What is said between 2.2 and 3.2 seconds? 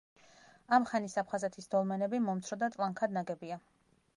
მომცრო და ტლანქად